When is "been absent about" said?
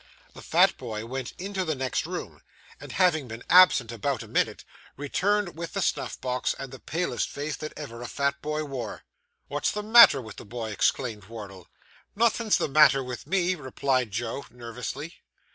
3.27-4.23